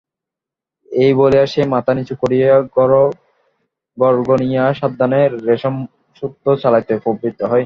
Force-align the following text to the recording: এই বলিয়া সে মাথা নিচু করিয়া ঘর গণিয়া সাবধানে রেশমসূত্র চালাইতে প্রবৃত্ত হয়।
এই 0.91 1.11
বলিয়া 1.13 1.45
সে 1.45 1.61
মাথা 1.73 1.91
নিচু 1.93 2.13
করিয়া 2.21 2.51
ঘর 3.97 4.13
গণিয়া 4.27 4.63
সাবধানে 4.73 5.19
রেশমসূত্র 5.47 6.45
চালাইতে 6.63 6.93
প্রবৃত্ত 7.03 7.41
হয়। 7.43 7.59